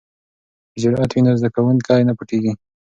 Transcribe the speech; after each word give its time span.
که 0.71 0.77
جرئت 0.83 1.09
وي 1.11 1.21
نو 1.25 1.31
زده 1.39 1.49
کوونکی 1.55 2.01
نه 2.07 2.13
پټیږي. 2.17 2.53